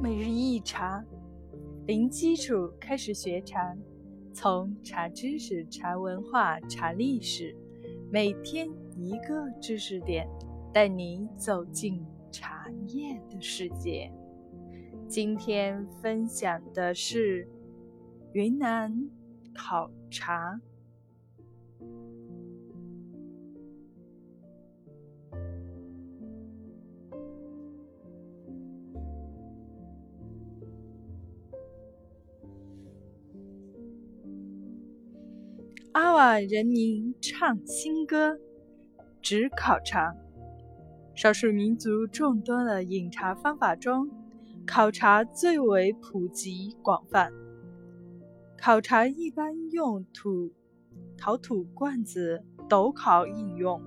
[0.00, 1.04] 每日一茶，
[1.86, 3.76] 零基础开始学茶，
[4.32, 7.52] 从茶知识、茶文化、茶历史，
[8.08, 10.28] 每天一个知识点，
[10.72, 14.08] 带你走进茶叶的世界。
[15.08, 17.48] 今天分享的是
[18.34, 19.10] 云南
[19.52, 20.60] 烤茶。
[35.98, 38.38] 阿瓦人民唱新歌，
[39.20, 40.14] 只烤茶。
[41.12, 44.08] 少数民族众多的饮茶方法中，
[44.64, 47.32] 烤茶最为普及广泛。
[48.56, 50.52] 烤茶一般用土
[51.16, 53.82] 陶土罐子斗烤饮用。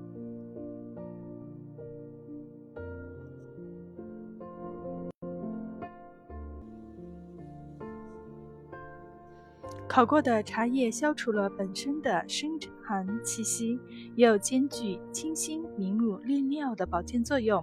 [9.92, 12.50] 烤过的茶叶消除了本身的生
[12.82, 13.78] 寒气息，
[14.16, 17.62] 又兼具清新明目、利尿的保健作用。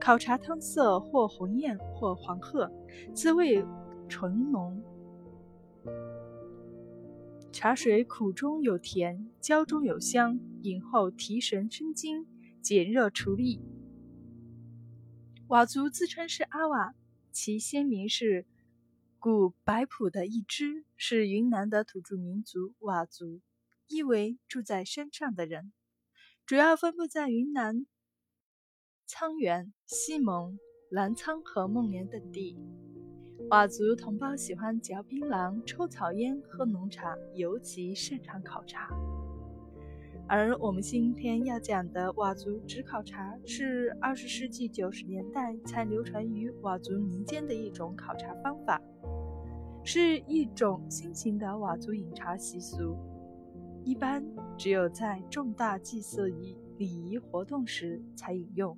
[0.00, 2.72] 烤茶汤色或红艳或黄褐，
[3.12, 3.62] 滋味
[4.08, 4.82] 醇浓。
[7.52, 12.26] 茶水苦中有甜，焦中有香，饮后提神生津，
[12.62, 13.60] 解热除痢。
[15.46, 16.94] 佤族自称是阿瓦，
[17.30, 18.46] 其先民是。
[19.18, 23.40] 古白朴的一支是云南的土著民族佤族，
[23.88, 25.72] 意为住在山上的人，
[26.44, 27.86] 主要分布在云南
[29.08, 30.58] 沧源、西蒙、
[30.90, 32.56] 澜沧和孟连等地。
[33.50, 38.90] 佤族同胞喜欢嚼槟榔、抽草烟、喝浓茶，尤其擅长烤茶。
[40.28, 48.82] 而我们今天要讲的佤族炙烤茶，是二十世纪九十年代才流传于佤族民间的一种烤茶方法。
[49.84, 52.96] 是一种新型的佤族饮茶习俗，
[53.84, 54.20] 一般
[54.58, 58.76] 只有在重大祭祀仪礼仪活动时才饮用。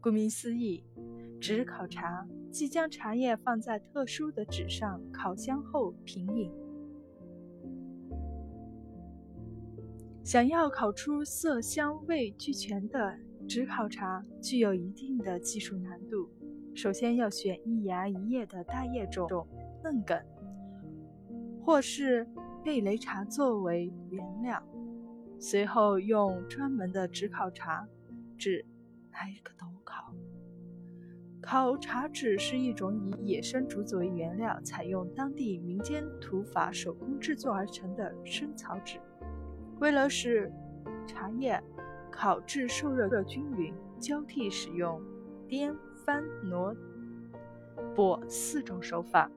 [0.00, 0.82] 顾名思义，
[1.38, 6.50] 纸烤茶即将茶叶放在特殊的纸上烤香后品饮。
[10.22, 16.28] 想要烤出色香味俱全的纸烤茶，具有一定的技术难度。
[16.74, 19.46] 首先要选一芽一叶的大叶种。
[19.82, 20.14] 嫩梗，
[21.64, 22.28] 或是
[22.62, 24.62] 贝雷茶作为原料，
[25.38, 27.88] 随后用专门的纸烤茶
[28.36, 28.62] 纸
[29.10, 30.14] 来个斗烤。
[31.40, 39.00] 烤茶纸是一种以野生竹子为原料，采用当地民间土法手工制作而成的生草纸。
[39.80, 40.52] 为了使
[41.06, 41.60] 茶叶
[42.10, 45.02] 烤制受热均匀，交替使用
[45.48, 45.74] 颠、
[46.04, 46.74] 翻、挪、
[47.94, 49.30] 拨四种手法。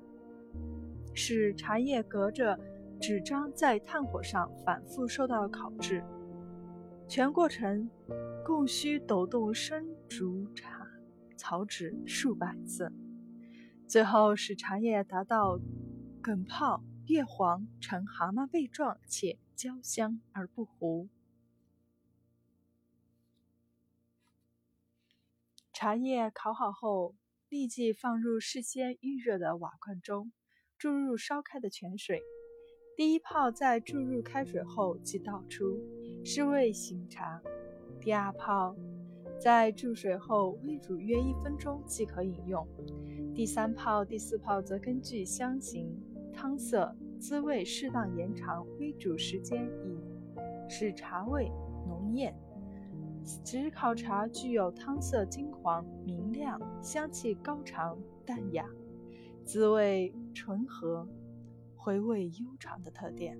[1.13, 2.59] 使茶叶隔着
[2.99, 6.03] 纸张在炭火上反复受到烤制，
[7.07, 7.89] 全过程
[8.45, 10.85] 共需抖动生竹茶
[11.37, 12.91] 草纸数百次，
[13.87, 15.59] 最后使茶叶达到
[16.21, 21.09] 梗泡叶黄呈蛤蟆背状且焦香而不糊。
[25.73, 27.15] 茶叶烤好后，
[27.49, 30.31] 立即放入事先预热的瓦罐中。
[30.77, 32.21] 注入烧开的泉水，
[32.97, 35.79] 第一泡在注入开水后即倒出，
[36.25, 37.41] 是为醒茶；
[38.01, 38.75] 第二泡
[39.39, 42.65] 在注水后微煮约一分钟即可饮用；
[43.33, 45.97] 第三泡、第四泡则根据香型、
[46.33, 49.97] 汤色、滋味适当延长微煮时间，以
[50.67, 51.49] 使茶味
[51.87, 52.35] 浓艳。
[53.45, 58.67] 炙烤茶具有汤色金黄明亮、香气高长淡雅。
[59.45, 61.07] 滋味醇和，
[61.75, 63.37] 回味悠长的特点。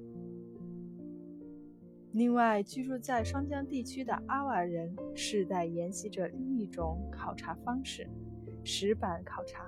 [2.11, 8.07] 另外，居住在双江地区的阿瓦人世代沿袭着另一种烤茶方式——
[8.63, 9.65] 石板烤茶。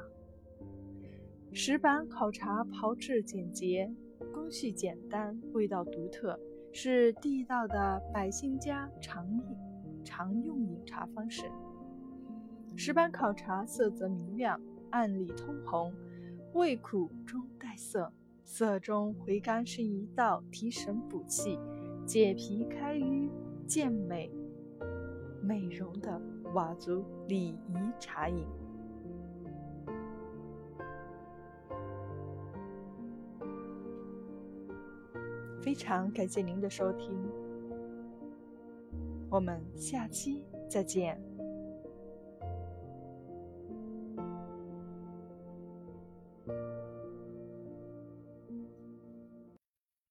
[1.57, 3.89] 石板烤茶炮制简洁，
[4.33, 6.37] 工序简单，味道独特，
[6.73, 9.55] 是地道的百姓家常饮
[10.03, 11.45] 常用饮茶方式。
[12.75, 14.59] 石板烤茶色泽明亮，
[14.89, 15.93] 暗里通红。
[16.55, 18.11] 味苦中带涩，
[18.43, 21.57] 涩中回甘，是一道提神补气、
[22.05, 23.31] 解皮开瘀、
[23.65, 24.29] 健美
[25.41, 26.21] 美容的
[26.53, 27.57] 佤族礼仪
[27.97, 28.45] 茶饮。
[35.65, 37.09] 非常感谢您的收听，
[39.31, 41.19] 我们下期再见。